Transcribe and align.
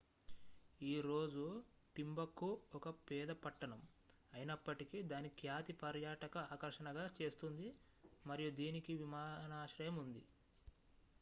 ఈ 0.81 1.01
రోజు 1.01 1.43
టింబక్టు 1.95 2.47
ఒక 2.73 2.89
పేద 3.09 3.31
పట్టణం 3.43 3.81
అయినప్పటికీ 4.33 4.99
దాని 5.03 5.29
ఖ్యాతి 5.37 5.73
పర్యాటక 5.75 6.37
ఆకర్షణగా 6.51 7.05
చేస్తుంది 7.17 7.67
మరియు 8.25 8.51
దీనికి 8.59 8.95
విమానాశ్రయం 8.95 9.97
ఉంది 9.97 10.23